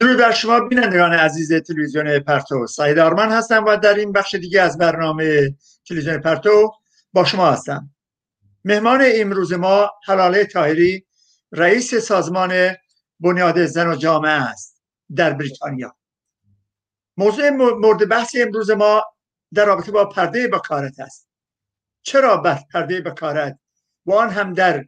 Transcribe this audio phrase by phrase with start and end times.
[0.00, 2.66] درود بر شما بینندگان عزیز تلویزیون پرتو.
[2.66, 5.54] سعید آرمان هستم و در این بخش دیگه از برنامه
[5.88, 6.72] تلویزیون پرتو
[7.12, 7.90] با شما هستم.
[8.64, 11.06] مهمان امروز ما حلاله تاهری
[11.52, 12.76] رئیس سازمان
[13.20, 14.82] بنیاد زن و جامعه است
[15.16, 15.96] در بریتانیا.
[17.16, 19.04] موضوع مورد بحث امروز ما
[19.54, 21.28] در رابطه با پرده بکارت است.
[22.02, 23.58] چرا پرده بکارت؟
[24.06, 24.84] و آن هم در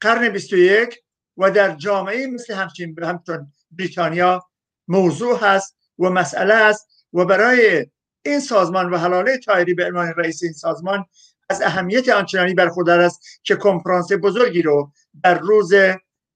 [0.00, 1.02] قرن 21
[1.36, 4.42] و در جامعه مثل همچین همچون بریتانیا
[4.88, 7.86] موضوع هست و مسئله است و برای
[8.24, 11.04] این سازمان و حلاله تایری به عنوان رئیس این سازمان
[11.50, 14.92] از اهمیت آنچنانی برخوردار است که کنفرانس بزرگی رو
[15.24, 15.72] در روز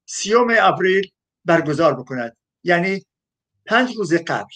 [0.05, 1.11] سیوم آوریل
[1.45, 2.37] برگزار بکند.
[2.63, 3.05] یعنی
[3.65, 4.53] پنج روز قبل.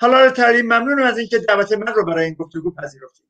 [0.00, 3.26] حالا تایری ممنونم از اینکه دعوت من رو برای این گفتگو پذیرفتید.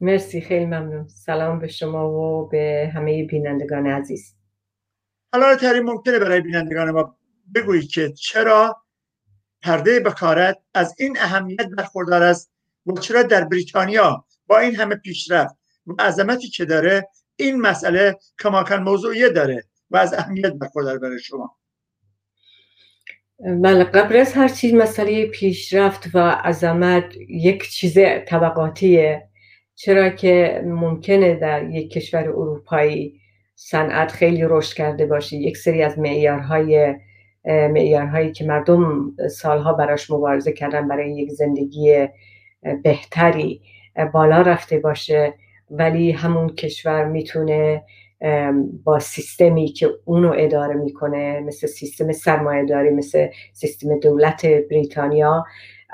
[0.00, 1.08] مرسی خیلی ممنون.
[1.08, 4.34] سلام به شما و به همه بینندگان عزیز.
[5.32, 7.16] حالا تری ممکنه برای بینندگان ما
[7.54, 8.82] بگویید که چرا
[9.62, 12.50] پرده بکارت از این اهمیت برخوردار است
[12.86, 15.54] و چرا در بریتانیا با این همه پیشرفت
[15.86, 21.56] و عظمتی که داره این مسئله کماکان موضوعیه داره و از اهمیت برخوردار برای شما.
[23.38, 27.94] بله قبل از هر چیز مسئله پیشرفت و عظمت یک چیز
[28.26, 29.28] طبقاتیه.
[29.74, 33.20] چرا که ممکنه در یک کشور اروپایی
[33.54, 36.94] صنعت خیلی رشد کرده باشه یک سری از معیارهای
[37.46, 42.08] معیارهایی که مردم سالها براش مبارزه کردن برای یک زندگی
[42.82, 43.60] بهتری
[44.12, 45.34] بالا رفته باشه.
[45.70, 47.84] ولی همون کشور می‌تونه
[48.84, 55.44] با سیستمی که اونو اداره می‌کنه مثل سیستم سرمایه داری مثل سیستم دولت بریتانیا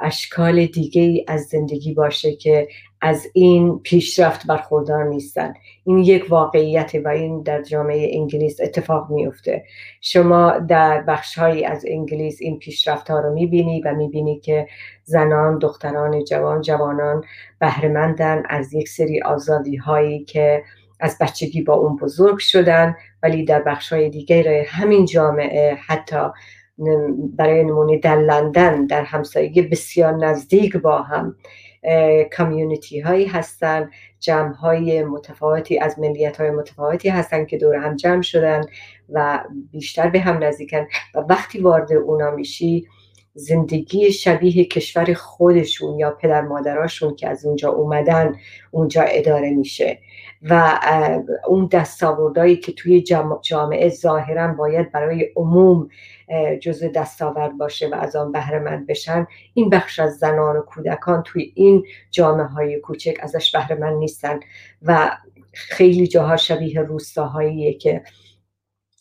[0.01, 2.69] اشکال دیگه ای از زندگی باشه که
[3.01, 5.55] از این پیشرفت برخوردار نیستن.
[5.85, 9.65] این یک واقعیت و این در جامعه انگلیس اتفاق میفته
[10.01, 14.69] شما در بخش هایی از انگلیس این پیشرفت ها رو می‌بینی و می‌بینی که
[15.05, 17.25] زنان دختران جوان جوانان
[17.59, 20.63] بهرهمندن از یک سری آزادی هایی که
[21.01, 26.27] از بچگی با اون بزرگ شدن ولی در بخش های دیگر همین جامعه حتی
[27.37, 31.37] برای نمونه در لندن در همسایگی بسیار نزدیک با هم
[32.37, 33.91] کامیونیتی هایی هستن
[34.21, 38.61] جمع های متفاوتی از ملیت های متفاوتی هستن که دور هم جمع شدن
[39.09, 40.87] و بیشتر به هم نزدیکن.
[41.15, 42.87] و وقتی وارد اونا میشی
[43.35, 48.35] زندگی شبیه کشور خودشون یا پدر مادراشون که از اونجا اومدن
[48.71, 49.99] اونجا اداره میشه.
[50.43, 50.81] و
[51.49, 53.05] اون دستاوردهایی که توی
[53.43, 55.89] جامعه ظاهرا باید برای عموم
[56.61, 61.23] جزء دستاورد باشه و از آن بهره مند بشن این بخش از زنان و کودکان
[61.23, 64.41] توی این جامعه های کوچک ازش بهره مند نیستن.
[64.83, 65.17] و
[65.53, 68.03] خیلی جاها شبیه روستاهاییه که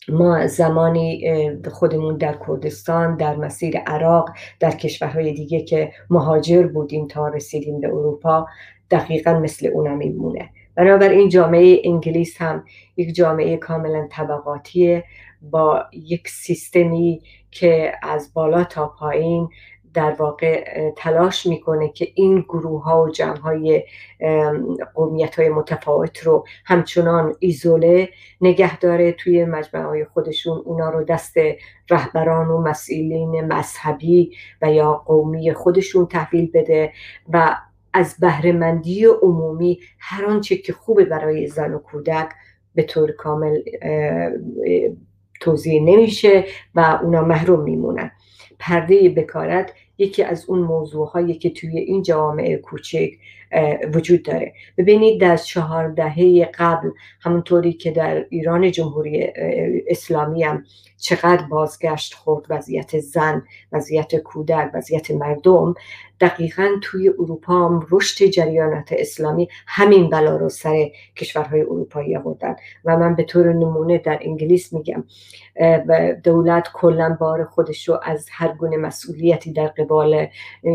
[0.08, 1.24] ما زمانی
[1.72, 4.30] خودمون در کردستان در مسیر عراق
[4.60, 8.46] در کشورهای دیگه که مهاجر بودیم تا رسیدیم به اروپا
[8.90, 12.64] دقیقا مثل اونا میمونه بنابراین جامعه انگلیس هم
[12.96, 15.04] یک جامعه کاملا طبقاتیه
[15.42, 19.48] با یک سیستمی که از بالا تا پایین
[19.94, 23.84] در واقع تلاش می‌کنه که این گروه ها و جمع های
[24.94, 28.08] قومیت های متفاوت رو همچنان ایزوله
[28.40, 30.62] نگه داره توی مجمع های خودشون.
[30.64, 31.34] اونا رو دست
[31.90, 36.92] رهبران و مسئولین مذهبی و یا قومی خودشون تحویل بده
[37.28, 37.56] و
[37.92, 42.28] از بهرهمندی عمومی هر آنچه که خوبه برای زن و کودک
[42.74, 43.58] به طور کامل
[45.40, 46.44] توضیح نمیشه
[46.74, 48.10] و اونا محروم میمونن.
[48.58, 53.10] پرده بکارت یکی از اون موضوع هایی که توی این جوامع کوچک
[53.94, 54.52] وجود داره.
[54.78, 56.90] ببینید در چهار دهه قبل
[57.20, 59.32] همونطوری که در ایران جمهوری
[59.88, 60.64] اسلامی هم
[60.96, 63.42] چقدر بازگشت خورد وضعیت زن
[63.72, 65.74] وضعیت کودک وضعیت مردم
[66.20, 72.56] دقیقا توی اروپا هم رشد جریانات اسلامی همین بلا رو سر کشورهای اروپایی آوردن.
[72.84, 75.04] و من به طور نمونه در انگلیس میگم
[76.24, 80.26] دولت کلا بار خودش رو از هر گونه مسئولیتی در قبال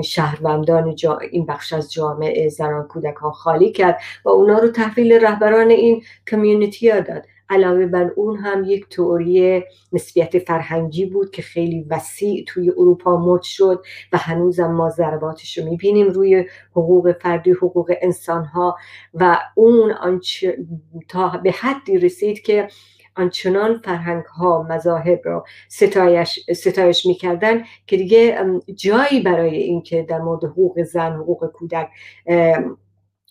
[0.04, 0.96] شهروندان
[1.32, 6.90] این بخش از جامعه زنان کودکان خالی کرد و اونا رو تحویل رهبران این کمیونیتی
[6.90, 7.24] ها داد.
[7.50, 13.42] علاوه بر اون هم یک توری نسبیت فرهنگی بود که خیلی وسیع توی اروپا مد
[13.42, 13.84] شد
[14.14, 18.78] و هنوزم ما ضرباتش رو می‌بینیم روی حقوق فردی حقوق انسان ها
[19.14, 20.20] و اون
[21.10, 22.68] تا به حدی رسید که
[23.18, 28.40] آنچنان فرهنگ ها مذاهب را ستایش, ستایش می‌کردن که دیگه
[28.76, 31.90] جایی برای اینکه در مورد حقوق زن حقوق کودک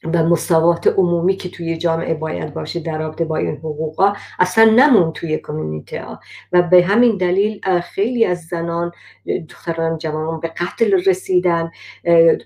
[0.05, 5.13] و مساوات عمومی که توی جامعه باید باشه در رابطه با این حقوقا اصلا نمون
[5.13, 6.21] توی کمیونیته ها.
[6.53, 8.93] و به همین دلیل خیلی از زنان
[9.49, 11.71] دختران جوان به قتل رسیدن.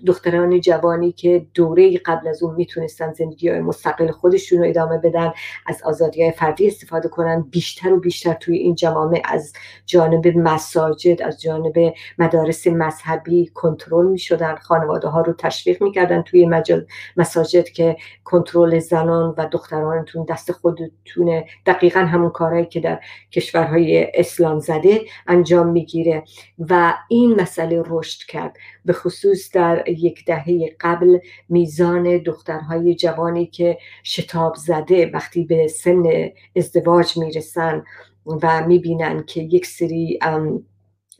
[0.07, 5.31] دختران جوانی که دوره قبل از اون می‌تونستن زندگی مستقل خودشون رو ادامه بدن
[5.67, 7.41] از آزادی های فردی استفاده کنن.
[7.41, 9.53] بیشتر و بیشتر توی این جوامع از
[9.85, 14.55] جانب مساجد از جانب مدارس مذهبی کنترل می‌شدن.
[14.55, 16.85] خانواده ها رو تشویق می‌کردن توی مجال
[17.17, 21.45] مساجد که کنترل زنان و دخترانتون دست خودتونه.
[21.65, 22.99] دقیقا همون کارهایی که در
[23.31, 26.23] کشورهای اسلام زده انجام می‌گیره.
[26.59, 28.57] و این مسئله رشد کرد.
[28.85, 36.29] به خصوص در یک دهه قبل میزان دخترهای جوانی که شتاب زده وقتی به سن
[36.55, 37.83] ازدواج می‌رسن
[38.25, 40.19] و می‌بینن که یک سری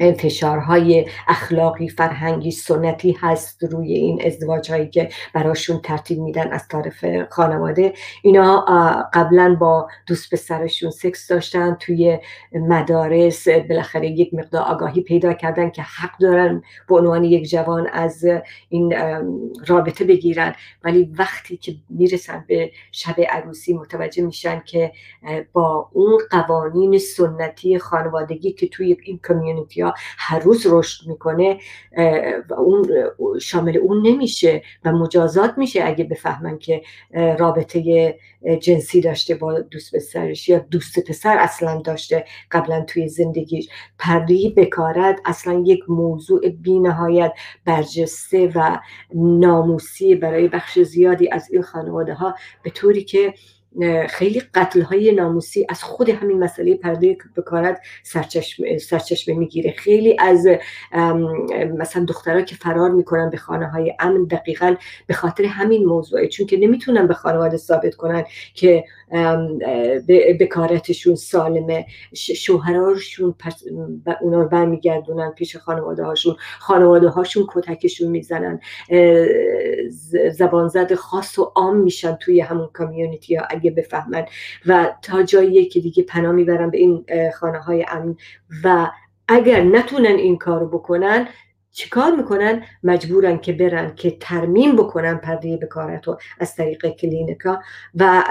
[0.02, 7.06] فشارهای اخلاقی فرهنگی سنتی هست روی این ازدواج هایی که براشون ترتیب میدن از طرف
[7.30, 7.94] خانواده.
[8.22, 8.66] اینا
[9.14, 12.20] قبلا با دوست پسرشون سکس داشتن توی
[12.54, 13.48] مدارس.
[13.48, 18.26] بالاخره یک مقدار آگاهی پیدا کردن که حق دارن به عنوان یک جوان از
[18.70, 18.94] این
[19.68, 20.56] رابطه بگیرن.
[20.84, 24.92] ولی وقتی که می‌رسن به شب عروسی متوجه میشن که
[25.54, 29.84] با اون قوانین سنتی خانوادگی که توی این کمیونیتی
[30.18, 31.58] هر روز رشد می‌کنه
[32.58, 32.90] اون
[33.42, 36.82] شامل اون نمیشه و مجازات میشه اگه بفهمن که
[37.14, 38.16] رابطه
[38.62, 43.70] جنسی داشته با دوست پسرش یا دوست پسر اصلا داشته قبلا توی زندگیش.
[44.00, 47.34] پرده بکارت اصلا یک موضوع بی نهایت
[47.66, 48.80] برجسته و
[49.16, 53.34] ناموسی برای بخش زیادی از این خانواده ها به طوری که
[54.10, 59.72] خیلی قتل های ناموسی از خود همین مسئله پرده بکارت سرچشمه, سرچشمه می‌گیره.
[59.78, 60.48] خیلی از
[61.78, 64.76] مثلا دخترها که فرار می‌کنن به خانه های امن دقیقا
[65.08, 66.28] به خاطر همین موضوعه.
[66.28, 68.24] چون که نمی‌تونن به خانواده ثابت کنن
[68.54, 68.84] که
[70.40, 71.86] بکارتشون سالمه
[72.16, 73.36] شوهراشون
[74.22, 78.60] اونا رو برمیگردونن پیش خانواده هاشون خانواده هاشون کتکشون می‌زنن
[80.32, 84.26] زبانزد خاص و عام میشن توی همون کامیونیتی ها اگه بفهمن.
[84.66, 87.06] و تا جایی که دیگه پناه می‌برن به این
[87.40, 88.16] خانه های امن
[88.64, 88.92] و
[89.28, 91.28] اگر نتونن این کارو بکنن
[91.72, 97.60] چیکار می‌کنن؟ مجبورن که برن که ترمیم بکنن پرده بکارت رو از طریق کلینیکا.
[97.96, 98.24] و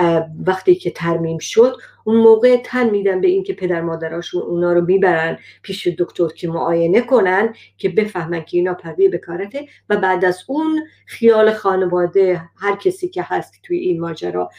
[0.46, 1.76] وقتی که ترمیم شد
[2.10, 7.00] اون موقع تن میدن به اینکه پدر مادراشون اونا رو می‌برن پیش دکتر که معاینه
[7.00, 13.08] کنن که بفهمن که اینا پرده بکارته و بعد از اون خیال خانواده هر کسی
[13.08, 14.50] که هست توی این ماجرا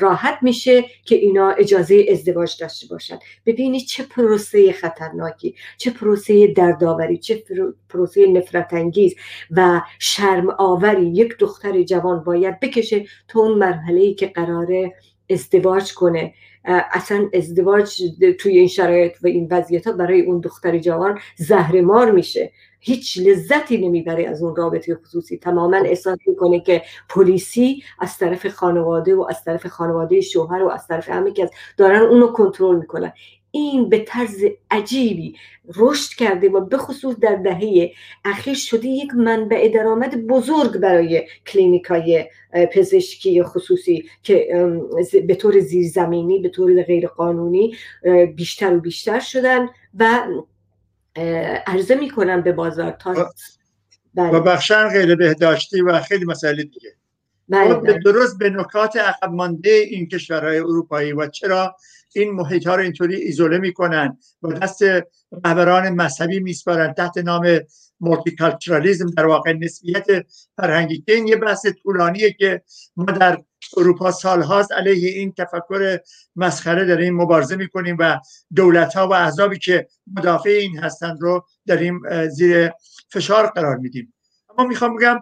[0.00, 3.18] راحت میشه که اینا اجازه ازدواج داشته باشن.
[3.46, 7.44] ببینید چه پروسه خطرناکی چه پروسه دردآوری چه
[7.88, 9.14] پروسه نفرت انگیز
[9.50, 14.92] و شرم آوری یک دختر جوان باید بکشه تا اون مرحله ای که قراره
[15.30, 16.34] ازدواج کنه.
[16.64, 18.02] اصلا ازدواج
[18.38, 22.52] توی این شرایط و این وضعیت ها برای اون دختر جوان زهرمار میشه.
[22.80, 25.38] هیچ لذتی نمی‌بره از اون رابطه خصوصی.
[25.38, 30.86] تماما احساس می‌کنه که پلیسی از طرف خانواده و از طرف خانواده شوهر و از
[30.86, 33.12] طرف همه که دارن اونو کنترل می‌کنن.
[33.54, 35.36] این به طرز عجیبی
[35.76, 37.92] رشد کرده و به خصوص در دهه
[38.24, 42.26] اخیر شده یک منبع درآمد بزرگ برای کلینیکای
[42.72, 44.48] پزشکی خصوصی که
[45.26, 47.76] به طور زیرزمینی به طور غیر قانونی
[48.36, 50.26] بیشتر و بیشتر شدن و
[51.66, 53.30] عرضه می‌کنن به بازار تا
[54.14, 54.30] بله.
[54.30, 56.94] و بخشن غیر بهداشتی و خیلی مسئله دیگه
[57.48, 57.98] بله, بله.
[57.98, 61.76] درست به نکات عقب مانده این کشورهای اروپایی و چرا
[62.14, 64.82] این محیط ها رو اینطوری ایزوله می‌کنن و دست
[65.44, 67.60] رهبران مذهبی میسپارن تحت نام
[68.00, 70.06] multiculturalism در واقع نسبیت
[70.56, 72.62] فرهنگی که این یه بحث طولانیه که
[72.96, 73.42] ما در
[73.76, 75.98] اروپا سالهاست علیه این تفکر
[76.36, 78.18] مسخره داریم مبارزه می‌کنیم و
[78.54, 82.70] دولت ها و احزابی که مدافع این هستند رو داریم زیر
[83.08, 84.14] فشار قرار میدیم
[84.58, 85.20] اما می‌خوام بگم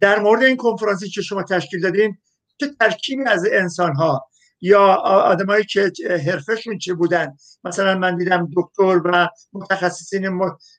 [0.00, 2.18] در مورد این کنفرانسی که شما تشکیل دادین
[2.60, 4.26] چه ترکیبی از انسان ها
[4.60, 5.92] یا آدمایی که
[6.26, 10.28] حرفشون چه بودن؟ مثلا من دیدم دکتر و متخصصین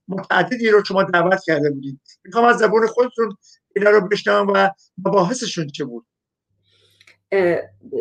[0.08, 3.38] متعددی رو شما دعوت کرده بودید می‌خوام از زبون خودتون
[3.76, 6.06] اینا رو بشنوم و مباحثشون چه بود؟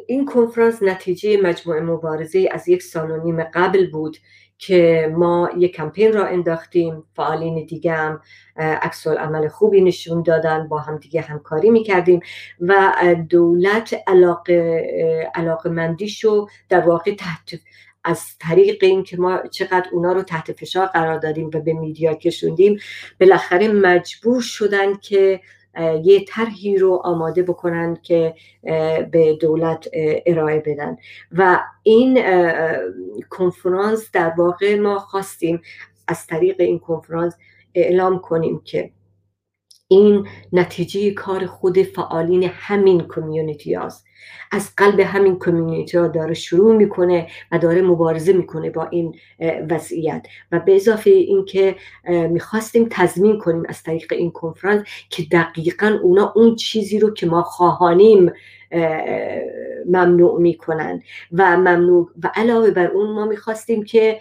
[0.06, 4.16] این کنفرانس نتیجه مجموعه مبارزه از یک سال و نیم قبل بود
[4.58, 8.20] که ما یک کمپین را انداختیم فعالین دیگه هم
[8.56, 12.20] عکس عمل خوبی نشون دادن با هم دیگه همکاری می‌کردیم
[12.60, 12.94] و
[13.28, 17.54] دولت علاقه, علاقه مندیشو در واقع تحت
[18.04, 22.14] از طریق این که ما چقدر اونا رو تحت فشار قرار دادیم و به میدیا
[22.14, 22.78] کشوندیم
[23.20, 25.40] بالاخره مجبور شدن که
[26.04, 28.34] یه طرحی رو آماده بکنن که
[29.10, 29.88] به دولت
[30.26, 30.96] ارائه بدن.
[31.32, 32.22] و این
[33.30, 35.60] کنفرانس در واقع ما خواستیم
[36.08, 37.34] از طریق این کنفرانس
[37.74, 38.90] اعلام کنیم که
[39.94, 44.06] این نتیجه کار خود فعالین همین کمیونیتی هاست.
[44.52, 49.14] از قلب همین کمیونیتی ها داره شروع می‌کنه و داره مبارزه می‌کنه با این
[49.70, 50.26] وضعیت.
[50.52, 51.76] و به اضافه اینکه
[52.08, 57.42] می‌خواستیم تضمین کنیم از طریق این کنفرانس که دقیقا اونا اون چیزی رو که ما
[57.42, 58.32] خواهانیم
[59.86, 61.02] ممنوع می‌کنن.
[61.32, 64.20] و ممنوع و علاوه بر اون ما می‌خواستیم که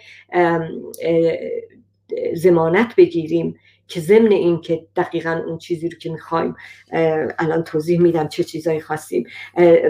[2.34, 3.56] زمانت بگیریم.
[3.88, 6.54] که ضمن این که دقیقا اون چیزی رو که می‌خوایم
[7.38, 9.26] الان توضیح میدم چه چیزایی خواستیم.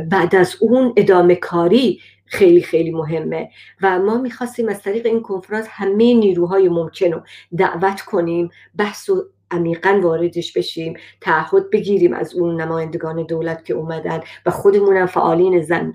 [0.08, 3.50] بعد از اون ادامه کاری خیلی خیلی مهمه
[3.82, 7.22] و ما می‌خواستیم از طریق این کنفرانس همه نیروهای ممکن رو
[7.58, 9.24] دعوت کنیم بحث و
[9.54, 15.94] عمیقا واردش بشیم تعهد بگیریم از اون نمایندگان دولت که اومدن و خودمونم فعالین زن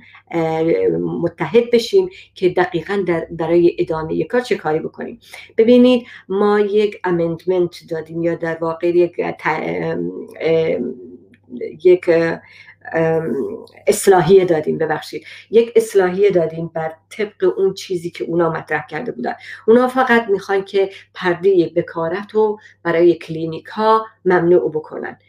[1.22, 5.20] متحد بشیم که دقیقا در برای ادامه کار چه کاری بکنیم.
[5.58, 9.22] ببینید ما یک امندمنت دادیم یا در واقع یک
[11.84, 12.10] یک
[13.88, 15.26] اصلاحیه دادیم ببخشید.
[15.52, 19.34] یک اصلاحیه دادیم بر طبق اون چیزی که اونا مطرح کرده بودن.
[19.68, 25.20] اونا فقط می‌خوان که پرده بکارت رو برای کلینیک ها ممنوع بکنن.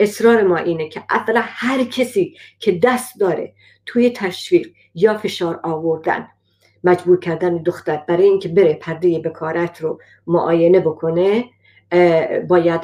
[0.00, 3.52] اصرار ما اینه که اصلا هر کسی که دست داره
[3.86, 6.28] توی تشویق یا فشار آوردن
[6.84, 11.44] مجبور کردن دختر برای اینکه بره پرده بکارت رو معاینه بکنه
[12.48, 12.80] باید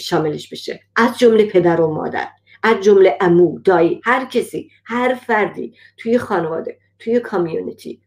[0.00, 0.80] شاملش بشه.
[0.96, 2.28] از جمله پدر و مادر.
[2.62, 8.00] از جمله امو دایی هر کسی هر فردی توی خانواده توی کامیونیتی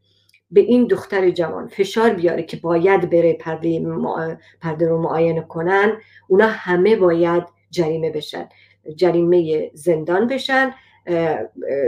[0.52, 3.86] به این دختر جوان فشار بیاره که باید بره پرده,
[4.62, 5.98] پرده رو معاینه کنن.
[6.28, 8.50] اونا همه باید جریمه بشن
[8.96, 10.74] جریمه زندان بشن.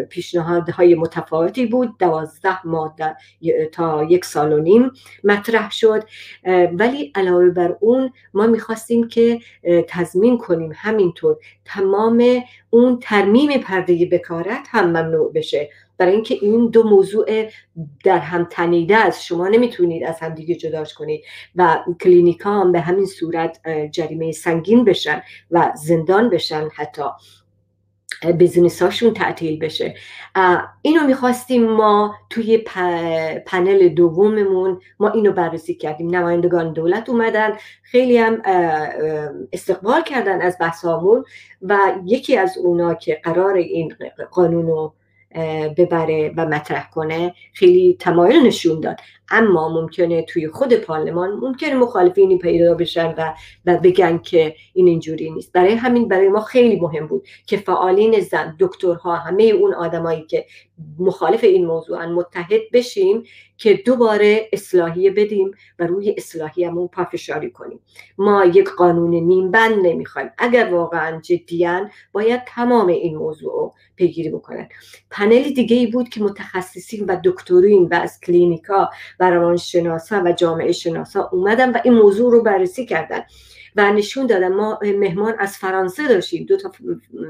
[0.10, 1.98] پیشنهادهای متفاوتی بود.
[2.00, 2.96] دوازده ماه
[3.72, 4.92] تا یک سال و نیم
[5.24, 6.04] مطرح شد.
[6.74, 9.40] ولی علاوه بر اون ما می‌خواستیم که
[9.88, 15.70] تضمین کنیم همینطور تمام اون ترمیم پرده بکارت هم ممنوع بشه.
[15.98, 17.50] برای اینکه این دو موضوع
[18.04, 19.24] در هم تنیده است.
[19.24, 21.24] شما نمی‌تونید از هم دیگه جداش کنید
[21.56, 23.60] و کلینیکا هم به همین صورت
[23.92, 27.04] جریمه سنگین بشن و زندان بشن حتی.
[28.38, 29.96] business هاشون تعطیل بشه.
[30.82, 32.58] اینو می‌خواستیم ما توی
[33.46, 36.16] پنل دوممون ما اینو بررسی کردیم.
[36.16, 37.54] نمایندگان دولت اومدن
[37.84, 38.42] خیلی هم
[39.54, 41.26] استقبال کردن از بحثامون
[41.62, 43.96] و یکی از اونا که قرار این
[44.32, 44.94] قانون رو
[45.78, 49.00] ببره و مطرح کنه خیلی تمایل نشون داد.
[49.30, 53.14] اما ممکنه توی خود پارلمان ممکنه مخالفینی پیدا بشن
[53.66, 55.52] و, بگن که این اینجوری نیست.
[55.52, 60.46] برای همین برای ما خیلی مهم بود که فعالین زن دکترها همه اون آدمایی که
[61.00, 63.24] مخالف این موضوع متحد بشیم
[63.58, 67.80] که دوباره اصلاحیه بدیم و روی اصلاحیمون پافشاری کنیم.
[68.18, 70.30] ما یک قانون نیم بند نمی‌خوایم.
[70.38, 74.70] اگر واقعا جدیان باید تمام این موضوع رو پیگیری بکنن.
[75.12, 81.30] پنل دیگه ای بود که متخصصین و دکترین و از کلینیکا روانشناسا و جامعه شناسا
[81.32, 83.22] اومدن و این موضوع رو بررسی کردن
[83.76, 86.46] و نشون دادن ما مهمان از فرانسه داشتیم.
[86.46, 86.72] دو تا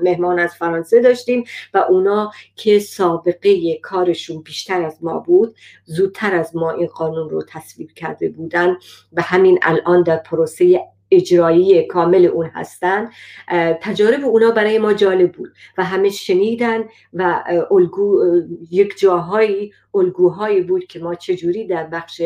[0.04, 6.56] مهمان از فرانسه داشتیم و اونا که سابقه کارشون بیشتر از ما بود زودتر از
[6.56, 8.78] ما این قانون رو تصویب کرده بودن
[9.14, 10.82] و همین الان در پروسه
[11.12, 13.10] اجرایی کامل اون هستن
[13.82, 16.84] تجارب اونا برای ما جالب بود و همه شنیدن
[17.14, 18.24] و الگو
[18.72, 22.22] یک جاهایی الگوهایی بود که ما چجوری در بخش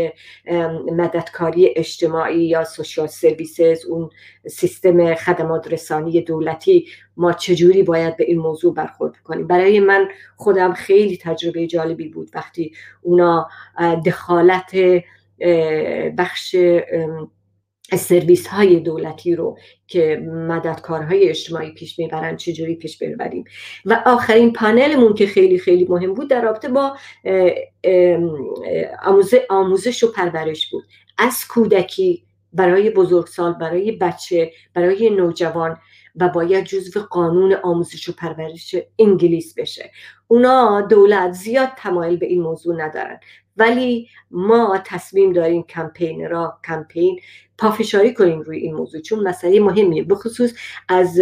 [0.92, 4.10] مددکاری اجتماعی یا سوشال سرویسز اون
[4.48, 10.74] سیستم خدمات رسانی دولتی ما چجوری باید به این موضوع برخورد کنیم برای من خودم
[10.74, 13.50] خیلی تجربه جالبی بود وقتی اونا
[14.06, 14.76] دخالت
[16.18, 16.56] بخش
[17.98, 23.44] سرویس های دولتی رو که مددکارهای اجتماعی پیش می‌برن چجوری پیش ببریم.
[23.86, 26.98] و آخرین پانلمون که خیلی خیلی مهم بود در رابطه با
[29.50, 30.84] آموزش و پرورش بود.
[31.18, 35.78] از کودکی برای بزرگسال برای بچه برای نوجوان
[36.16, 39.92] و باید جزو قانون آموزش و پرورش انگلیس بشه.
[40.28, 43.20] اونا دولت زیاد تمایل به این موضوع ندارن.
[43.60, 47.20] ولی ما تصمیم داریم کمپین را کمپین
[47.58, 50.04] پافشاری کنیم روی این موضوع چون مسئله مهمیه.
[50.04, 50.54] بخصوص
[50.88, 51.22] از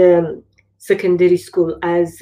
[0.77, 2.19] سکندری سکول از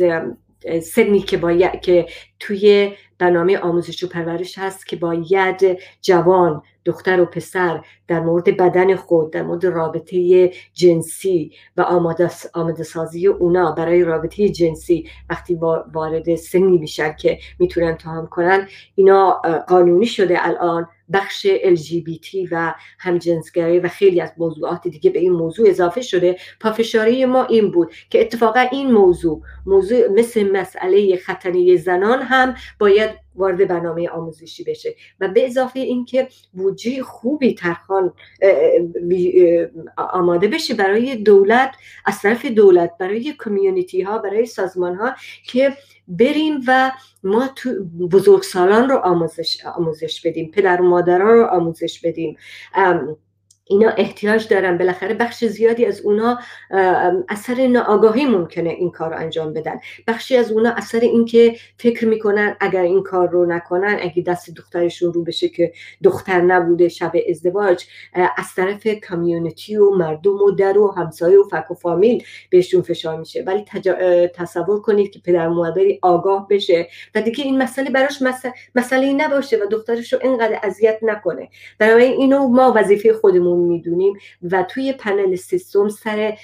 [0.84, 2.06] سنی که باید که
[2.40, 8.96] توی برنامه آموزش و پرورش هست که باید جوان دختر و پسر در مورد بدن
[8.96, 15.56] خود در مورد رابطه جنسی و آماده, آماده سازی اونا برای رابطه جنسی وقتی
[15.94, 18.68] وارد سنی میشن که می‌تونن تمام کنن.
[18.96, 19.32] اینا
[19.68, 25.70] قانونی شده الان بخش LGBT و همجنسگرایی و خیلی از موضوعات دیگه به این موضوع
[25.70, 26.38] اضافه شده.
[26.60, 33.05] پافشاری ما این بود که اتفاقا این موضوع موضوع مثل مسئله ختنه زنان هم باید
[33.36, 38.14] وارد برنامه آموزشی بشه و به اضافه اینکه بودجه خوبی ترخان
[39.98, 46.62] آماده بشه برای دولت از طرف دولت برای کمیونیتی ها برای سازمان ها که بریم
[46.68, 46.92] و
[47.24, 52.38] ما تو بزرگسالان رو آموزش, آموزش بدیم پدر و مادران رو آموزش بدیم.
[53.68, 54.78] اینا احتیاج دارن.
[54.78, 56.40] بالاخره بخش زیادی از اونا
[57.30, 59.80] اثر ناآگاهی ممکنه این کار رو انجام بدن.
[60.08, 65.14] بخشی از اونا اثر اینکه فکر می‌کنن اگر این کار رو نکنن اگه دست دخترشون
[65.14, 70.92] رو بشه که دختر نبوده شب ازدواج از طرف کامیونیتی و مردم و در و
[70.92, 73.44] همسایه و فک و فامیل بهشون فشار میشه.
[73.48, 73.66] ولی
[74.36, 79.58] تصور کنید که پدر مادری آگاه بشه و دیگه این مسئله براش مسئله, مسئله نباشه
[79.58, 81.50] و دخترش رو اینقدر اذیت نکنه.
[81.80, 84.14] برای اینو ما وظیفه خودمون می‌دونیم
[84.52, 86.38] و توی پنل سیستم سر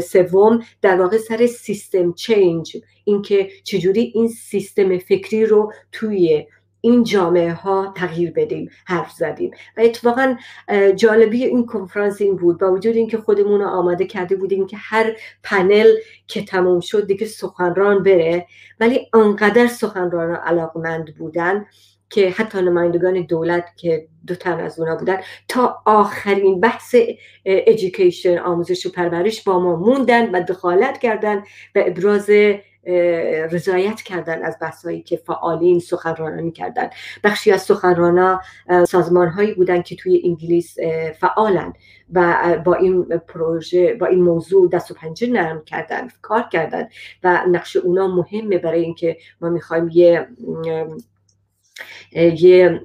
[0.00, 2.76] سوم در واقع سر سیستم چینج.
[3.04, 6.46] اینکه چجوری این سیستم فکری رو توی
[6.80, 9.50] این جامعه ها تغییر بدیم حرف زدیم.
[9.76, 10.36] و اتفاقا
[10.96, 12.60] جالبی این کنفرانس این بود.
[12.60, 15.94] با وجود اینکه خودمون رو آماده کرده بودیم که هر پنل
[16.26, 18.46] که تموم شد دیگه سخنران بره
[18.80, 21.66] ولی انقدر سخنران علاقمند بودن
[22.14, 26.94] که حتی نمایندگان دولت که دو تن از اونا بودن تا آخرین بحث
[27.44, 31.36] ایژیکیشن آموزش و پرورش با ما موندن و دخالت کردن
[31.74, 32.30] و ابراز
[33.50, 36.90] رضایت کردن از بحثایی که فعالین سخنرانانی کردن.
[37.24, 38.40] بخشی از سخنرانا
[38.88, 40.76] سازمان هایی بودن که توی انگلیس
[41.20, 41.72] فعالن
[42.12, 46.88] و با این پروژه با این موضوع دست و پنجه نرم کردن کار کردن
[47.24, 50.28] و نقش اونا مهمه برای اینکه ما می‌خوایم یه
[52.12, 52.82] یه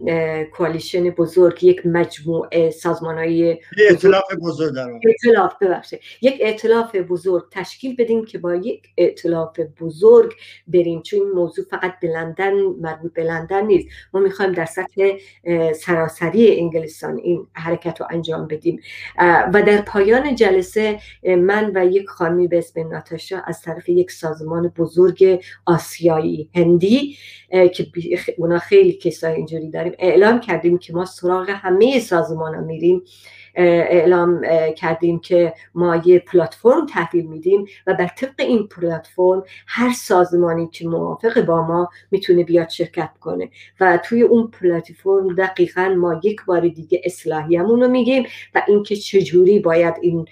[0.53, 3.58] کوالیشن بزرگ یک مجموعه سازمان های
[3.89, 4.74] اطلاف بزرگ
[5.09, 10.33] اطلاف ببخشه یک اطلاف بزرگ تشکیل بدیم که با یک اطلاف بزرگ
[10.68, 11.01] بریم.
[11.01, 13.87] چون این موضوع فقط به لندن مربوط به لندن نیست.
[14.14, 15.11] ما می‌خوایم در سطح
[15.74, 18.81] سراسری انگلستان این حرکت رو انجام بدیم.
[19.53, 24.68] و در پایان جلسه من و یک خانمی به اسم ناتاشا از طرف یک سازمان
[24.68, 27.18] بزرگ آسیایی هندی
[27.74, 27.87] که
[28.37, 29.94] اونا خیلی کسای اینجوری داریم.
[30.00, 33.03] اعلام کردیم که ما سراغ همه سازمان ها میریم
[33.55, 34.42] اعلام
[34.77, 40.87] کردیم که ما یه پلتفرم تحویل میدیم و بر طبق این پلتفرم هر سازمانی که
[40.87, 43.50] موافق با ما می‌تونه بیاد شرکت کنه.
[43.79, 48.24] و توی اون پلتفرم دقیقا ما یک بار دیگه اصلاحیمون رو میگیم
[48.55, 50.25] و اینکه چجوری باید این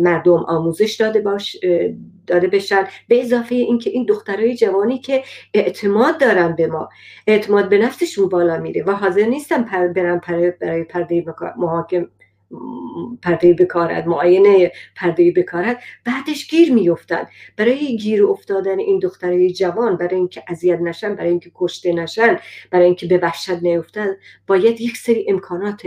[0.00, 1.56] مردم آموزش داده باش
[2.26, 5.22] داده بشن به اضافه اینکه این دخترای جوانی که
[5.54, 6.88] اعتماد دارن به ما
[7.26, 10.20] اعتماد به نفسشون بالا میره و حاضر نیستن پر برن
[10.60, 11.24] برای پرده
[11.56, 12.06] محاکم
[13.22, 20.16] پرده بکارد معاینه پرده بکارد بعدش گیر میفتن برای گیر افتادن این دخترای جوان برای
[20.16, 22.38] اینکه اذیت نشن برای اینکه کشته نشن
[22.70, 25.82] برای اینکه به وحشت نیفتن باید یک سری امکانات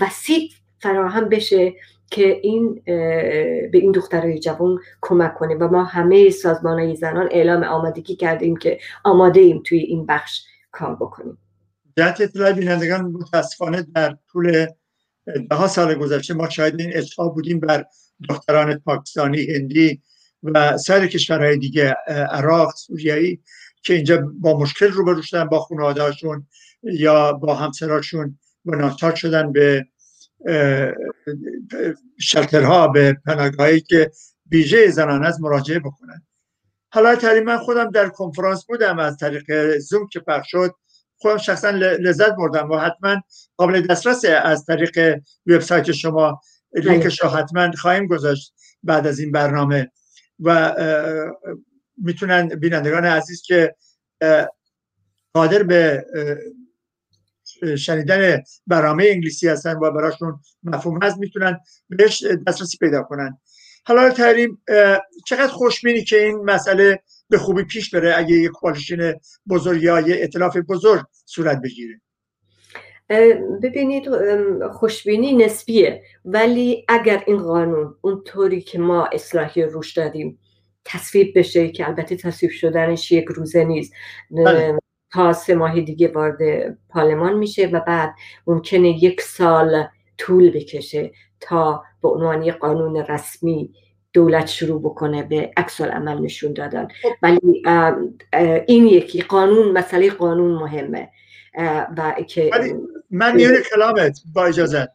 [0.00, 1.74] وسیع فراهم بشه
[2.14, 2.82] که این
[3.72, 8.56] به این دخترای جوان کمک کنه و ما همه سازمان های زنان اعلام آمادگی کردیم
[8.56, 11.38] که آماده ایم توی این بخش کار بکنیم.
[11.96, 14.66] جهت اطلاع بینندگان متاسفانه در طول
[15.50, 17.84] ده سال گذشته ما شاید این اجرا بودیم بر
[18.28, 20.02] دختران پاکستانی هندی
[20.42, 21.96] و سایر کشورهای دیگه
[22.30, 23.40] عراق سوریایی
[23.82, 26.46] که اینجا با مشکل روبرو شدن با خانواده‌هاشون
[26.82, 29.86] یا با همسراشون و ناچار شدن به
[32.18, 34.10] شلترها به پناهگاهی که
[34.50, 36.22] ویژه زنان از مراجعه بکنن.
[36.90, 40.74] حالا تری من خودم در کنفرانس بودم از طریق زوم که پخش شد
[41.16, 43.22] خودم شخصا لذت بردم و حتما
[43.56, 46.40] قابل دسترس از طریق وبسایت شما
[46.74, 49.90] لینکش رو حتما خواهیم گذاشت بعد از این برنامه.
[50.40, 50.74] و
[51.96, 53.74] می‌تونن بینندگان عزیز که
[55.34, 56.06] قادر به
[57.78, 63.38] شنیدن برنامه انگلیسی هستن و براشون مفهوم هست می‌تونن بهش دسترسی پیدا کنن.
[63.86, 64.62] حالا تریم
[65.26, 69.14] چقدر خوشبینی که این مسئله به خوبی پیش بره اگه یک کوالیشن
[69.48, 72.00] بزرگ یا یه اطلاف بزرگ صورت بگیره؟
[73.62, 74.08] ببینید
[74.72, 80.38] خوشبینی نسبیه ولی اگر این قانون اونطوری که ما اصلاحی روش دادیم
[80.84, 83.92] تصویب بشه که البته تصویب شدنش یک روزه نیست.
[84.30, 84.78] بله.
[85.14, 86.38] تا سه ماه دیگه وارد
[86.88, 88.14] پارلمان میشه و بعد
[88.46, 89.84] ممکنه یک سال
[90.18, 93.74] طول بکشه تا به عنوان قانون رسمی
[94.12, 96.88] دولت شروع بکنه به عکس عمل نشون دادن.
[97.02, 97.08] خب.
[97.22, 97.62] ولی
[98.66, 101.08] این یکی قانون مسئله قانون مهمه.
[101.96, 102.50] و که
[103.10, 104.88] من میونه کلامت با اجازه.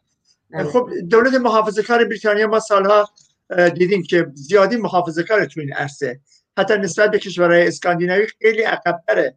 [0.50, 0.64] بله.
[0.64, 3.08] خب دولت محافظه کار بریتانیا ما سالها
[3.74, 6.20] دیدیم که زیادی محافظه کار تو این عرصه.
[6.58, 9.34] حتی نسبت به کشورهای اسکاندیناوی خیلی عقبتره.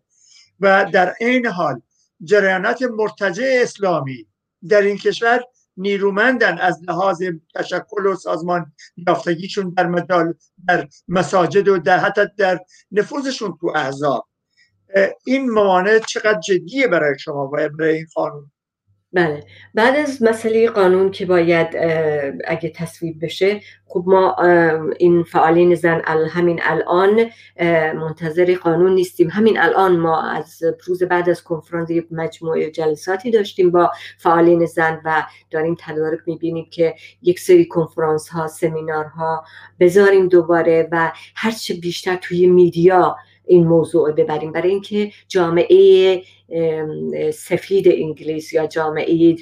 [0.63, 1.82] و در این حال
[2.23, 4.28] جریانات مرتجع اسلامی
[4.69, 5.43] در این کشور
[5.78, 7.23] نیرومندن از لحاظ
[7.56, 8.71] تشکل و سازمان
[9.08, 10.34] یافتگیشون در مدال
[10.67, 12.60] در مساجد و در حتی در
[12.91, 14.28] نفوذشون تو احزاب.
[15.26, 18.52] این موانع چقدر جدیه برای شما برای این قانون
[19.13, 19.43] بله.
[19.73, 21.67] بعد از مسئله قانون که باید
[22.47, 24.36] اگه تصویب بشه خب ما
[24.99, 27.30] این فعالین زن همین الان
[27.95, 29.30] منتظر قانون نیستیم.
[29.30, 35.02] همین الان ما از روز بعد از کنفرانس یک مجموعه جلساتی داشتیم با فعالین زن
[35.06, 39.45] و داریم تدارک می‌بینیم که یک سری کنفرانس ها سمینار ها
[39.80, 43.15] بذاریم دوباره و هرچه بیشتر توی میدیا
[43.46, 44.52] این موضوع ببریم.
[44.52, 46.22] برای اینکه جامعه
[47.34, 49.36] سفید انگلیس یا جامعه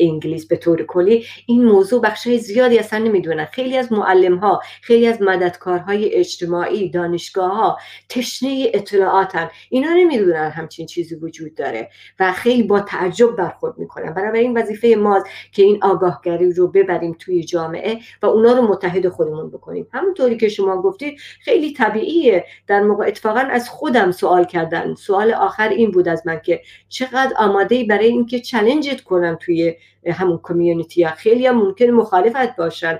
[0.00, 1.26] انگلیس به طور کلی.
[1.46, 3.44] این موضوع بخشای زیادی اصلا نمی‌دونن.
[3.44, 7.78] خیلی از معلم ها خیلی از مددکارهای اجتماعی دانشگاه ها
[8.08, 9.50] تشنه اطلاعاتن.
[9.70, 14.34] اینا نمی‌دونن همچین چیزی وجود داره و خیلی با تعجب برخورد می‌کنن.
[14.34, 19.50] این وظیفه ماست که این آگاهگری رو ببریم توی جامعه و اونا رو متحد خودمون
[19.50, 19.86] بکنیم.
[19.92, 22.44] همونطوری که شما گفتید خیلی طبیعیه.
[22.66, 24.94] در موقع اتفاقا از خودم سوال کردن.
[24.94, 29.74] سوال آخر این بود از من که چقدر آماده برای اینکه چلنجت کنم توی
[30.06, 31.14] همون کمیونیتی ها.
[31.14, 32.98] خیلی هم ممکن مخالفت باشن.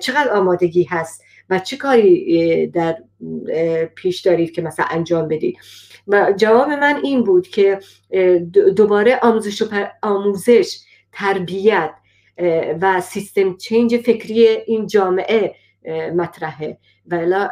[0.00, 2.96] چقدر آمادگی هست و چه کاری در
[3.94, 5.58] پیش دارید که مثلا انجام بدید؟
[6.08, 7.78] و جواب من این بود که
[8.76, 9.66] دوباره آموزش و
[10.02, 10.80] آموزش
[11.12, 11.90] تربیت
[12.80, 15.54] و سیستم چینج فکری این جامعه
[16.16, 16.78] مطرحه.
[17.10, 17.48] و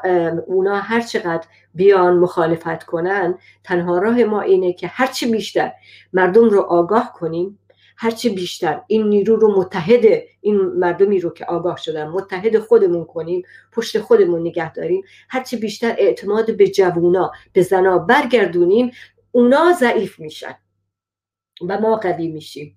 [0.47, 5.73] اونا هر چقدر بیان مخالفت کنن تنها راه ما اینه که هرچی بیشتر
[6.12, 7.59] مردم رو آگاه کنیم
[7.96, 8.83] هرچی بیشتر.
[8.87, 14.40] این نیرو رو متحد این مردمی رو که آگاه شدن متحد خودمون کنیم پشت خودمون
[14.40, 15.02] نگه داریم.
[15.28, 18.90] هرچی بیشتر اعتماد به جوونا به زنا برگردونیم
[19.33, 20.55] اونا ضعیف میشن
[21.68, 22.76] و ما قوی میشیم.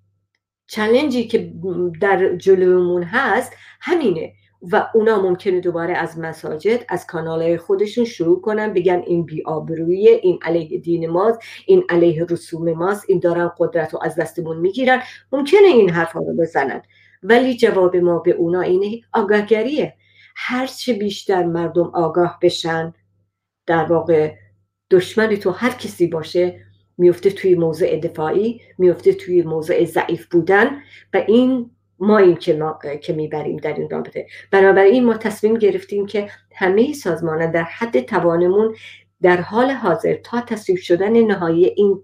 [0.66, 1.52] چلنجی که
[2.00, 4.32] در جلومون هست همینه.
[4.62, 10.38] و اونا ممکنه دوباره از مساجد از کانال خودشون شروع کنن بگن این بیابرویه این
[10.42, 15.02] علیه دین ماست این علیه رسوم ماست این دارن قدرت رو از دستمون می‌گیرن.
[15.32, 16.82] ممکنه این حرفا رو بزنن.
[17.22, 19.94] ولی جواب ما به اونا اینه آگاهگریه.
[20.36, 22.94] هرچه بیشتر مردم آگاه بشن
[23.66, 24.34] در واقع
[24.90, 26.60] دشمن تو هر کسی باشه
[26.98, 30.82] میفته توی موضع دفاعی میفته توی موضع ضعیف بودن.
[31.14, 34.26] و این ما این که, ما که می‌بریم در این رابطه.
[34.50, 38.74] بنابراین ما تصمیم گرفتیم که همه سازمان در حد توانمون
[39.22, 42.02] در حال حاضر تا تصویب شدن نهایی این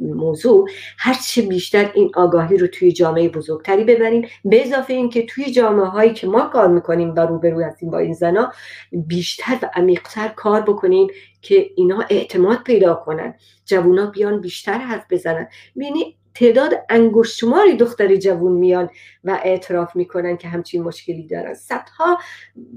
[0.00, 4.28] موضوع هرچه بیشتر این آگاهی رو توی جامعه بزرگتری ببریم.
[4.44, 8.12] به اضافه اینکه توی جامعه هایی که ما کار می‌کنیم و روبرو هستیم با این
[8.12, 8.52] زنا
[8.92, 11.06] بیشتر و عمیقتر کار بکنیم
[11.42, 13.34] که اینا اعتماد پیدا کنن.
[13.64, 15.48] جوونا بیان بیشتر حرف بزنن.
[15.76, 18.90] بینی تعداد انگشت شماری دختر جوون میان
[19.24, 21.54] و اعتراف می‌کنن که همچین مشکلی دارن.
[21.54, 22.18] صدها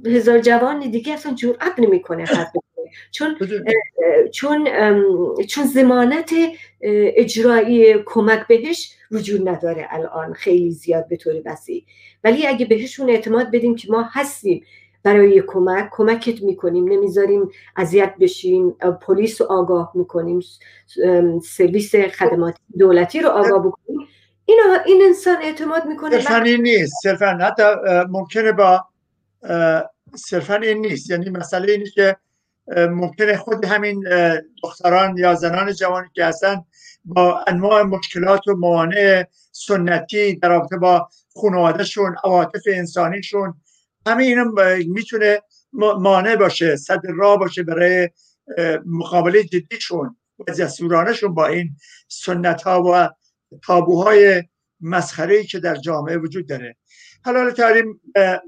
[0.06, 2.52] هزار جوان دیگه اصلا جرأت نمی‌کنه حرف
[3.12, 3.38] چون
[4.32, 4.67] چون
[5.47, 6.34] چون زمانت
[6.82, 10.34] اجرایی کمک بهش وجود نداره الان.
[10.34, 11.84] خیلی زیاد به طور وسیع.
[12.24, 14.65] ولی اگه بهشون اعتماد بدیم که ما هستیم
[15.04, 18.70] برای کمک کمکت می‌کنیم نمی‌ذاریم اذیت بشیم
[19.02, 20.40] پلیس رو آگاه می‌کنیم
[21.44, 24.08] سرویس خدمات دولتی رو آگاه بکنیم.
[24.46, 26.20] اینا این انسان اعتماد می‌کنه.
[26.20, 26.94] صرفا این نیست.
[27.04, 27.64] صرفا حتی
[28.10, 28.86] ممکنه با
[30.16, 31.10] صرفا این نیست.
[31.10, 32.18] یعنی مسئله اینه که
[32.78, 34.04] ممکنه خود همین
[34.64, 36.66] دختران یا زنان جوانی که هستن
[37.06, 41.10] با انواع مشکلات و موانع سنتی در رابطه با
[41.42, 43.54] خانوادهشون عواطف انسانیشون
[44.08, 44.52] همه اینا
[44.88, 45.42] می‌تونه
[45.74, 48.10] مانع باشه صد راه باشه برای
[48.86, 51.76] مقابله جدیشون و جسورانشون با این
[52.08, 53.10] سنت ها و
[53.66, 54.44] تابوهای
[54.82, 56.76] مسخره که در جامعه وجود داره.
[57.26, 58.02] حالا تاریم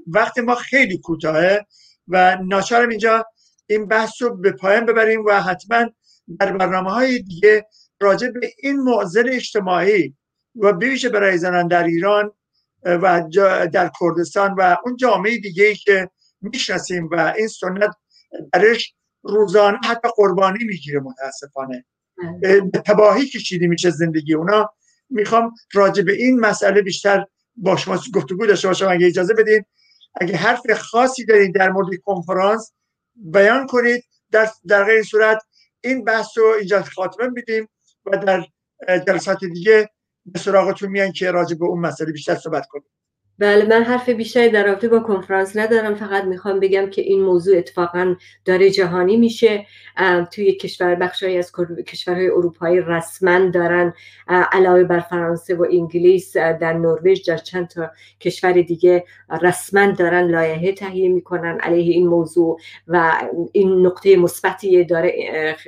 [0.06, 1.66] وقت ما خیلی کوتاهه
[2.08, 3.26] و ناچارم اینجا
[3.66, 5.86] این بحث رو به پایان ببریم و حتما
[6.40, 7.66] در برنامه های دیگه
[8.00, 10.14] راجع به این معضل اجتماعی
[10.56, 12.32] و بیویشه برای زنان در ایران
[12.84, 13.28] و
[13.72, 17.90] در کردستان و اون جامعه دیگه ای که می‌شناسیم و این سنت
[18.52, 21.84] درش روزانه حتی قربانی می‌گیره متاسفانه.
[22.40, 24.70] به تباهی کشیده میشه زندگی اونا.
[25.10, 27.24] می‌خوام راجع به این مسئله بیشتر
[27.56, 28.88] با شما گفتگو داشته باشم.
[28.88, 29.64] اگه اجازه بدین
[30.20, 32.72] اگه حرف خاصی دارین در مورد کنفرانس
[33.14, 34.04] بیان کنید.
[34.30, 35.42] در در غیر صورت
[35.80, 37.68] این بحث رو اینجا خاتمه میدیم
[38.06, 38.44] و در
[39.06, 39.90] جلسات دیگه
[40.26, 42.84] به سراغتون میان که راجع به اون مسئله بیشتر صحبت کنیم.
[43.38, 47.58] بله من حرف بیشتری در رابطه با کنفرانس ندارم فقط می‌خوام بگم که این موضوع
[47.58, 49.66] اتفاقا داره جهانی میشه.
[50.32, 51.52] توی کشور بخشی از
[51.86, 53.92] کشورهای اروپایی رسما دارن
[54.28, 59.04] علاوه بر فرانسه و انگلیس در نروژ در چند تا کشور دیگه
[59.42, 63.12] رسما دارن لایحه تهیه می‌کنن علیه این موضوع و
[63.52, 65.12] این نقطه مثبتی داره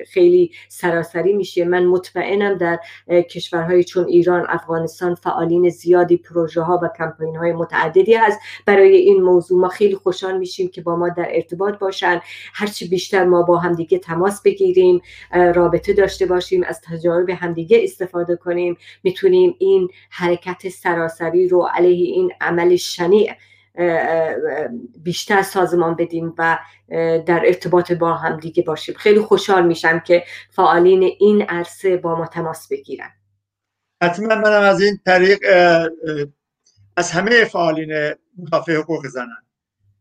[0.09, 1.65] خیلی سراسری میشه.
[1.65, 2.79] من مطمئنم در
[3.23, 8.41] کشورهای چون ایران افغانستان فعالین زیادی پروژه ها و کمپین های متعددی هست.
[8.67, 12.21] برای این موضوع ما خیلی خوشحال میشیم که با ما در ارتباط باشن.
[12.55, 15.01] هرچی بیشتر ما با همدیگه تماس بگیریم
[15.33, 22.33] رابطه داشته باشیم از تجارب همدیگه استفاده کنیم می‌تونیم این حرکت سراسری رو علیه این
[22.41, 23.33] عمل شنیع
[25.03, 26.59] بیشتر سازمان بدیم و
[27.27, 28.95] در ارتباط با هم دیگه باشیم.
[28.95, 33.11] خیلی خوشحال میشم که فعالین این عرصه با ما تماس بگیرن.
[34.03, 35.39] حتما منم از این طریق
[36.97, 39.47] از همه فعالین مدافع حقوق زنان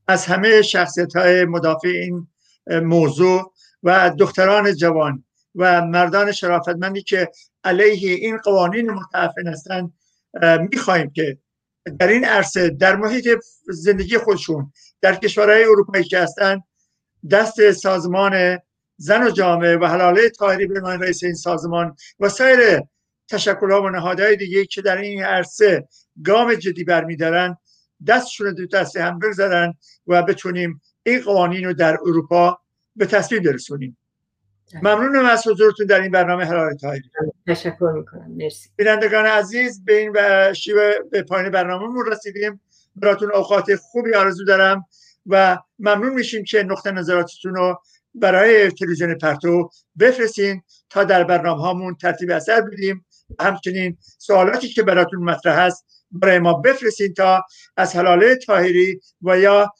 [0.08, 2.28] از همه شخصیت های مدافع این
[2.70, 3.54] موضوع
[3.84, 5.24] و دختران جوان
[5.56, 7.32] و مردان شرافتمندی که
[7.64, 9.94] علیه این قوانین متعفن هستند
[10.72, 11.38] می‌خواهیم که
[12.00, 13.28] در این عرصه در محیط
[13.70, 16.64] زندگی خودشون در کشورهای اروپایی که هستند
[17.32, 18.60] دست سازمان
[18.98, 22.82] زن و جامعه و حلاله طاهری به رئیس این سازمان و سایر
[23.30, 25.88] تشکلها و نهادهای دیگه که در این عرصه
[26.24, 27.58] گام جدی برمیدارن
[28.08, 29.74] دستشون رو دو دسته هم بگذارن
[30.08, 32.60] و بتونیم این قوانین رو در اروپا
[32.96, 33.98] به تصویب برسونیم.
[34.82, 37.10] ممنونم از حضورتون در این برنامه حرارت تایری
[37.48, 38.32] تشکر می‌کنم.
[38.32, 38.70] مرسی.
[38.76, 40.14] بینندگان عزیز به این
[40.54, 42.62] شیوه به پایین برنامه رسیدیم.
[42.96, 44.86] براتون اوقات خوبی آرزو دارم
[45.26, 47.82] و ممنون میشیم که نقطه نظراتتون رو
[48.14, 53.06] برای تلویزیون پرتو بفرستین تا در برنامه هامون ترتیب اثر بدیم.
[53.40, 55.86] همچنین سوالاتی که براتون مطرح هست
[56.20, 57.44] برای ما بفرستین تا
[57.78, 59.74] از حلاله تاهری و یا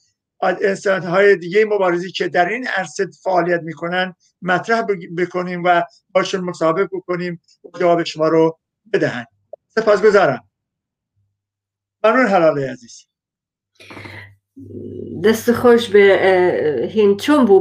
[0.86, 4.84] های دیگه مبارزی که در این عرصه فعالیت می‌کنن مطرح
[5.18, 8.60] بکنیم و باشون مصاحبه بکنیم و جواب شما رو
[8.94, 9.26] بدهن.
[9.68, 10.50] سپاس گذارم
[12.04, 13.08] ممنون حلاله عزیز.
[15.24, 17.18] دست خوش به هین.
[17.18, 17.54] چون بود